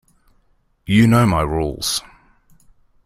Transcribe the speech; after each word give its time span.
You 0.87 1.05
know 1.05 1.27
my 1.27 1.43
rules. 1.43 2.01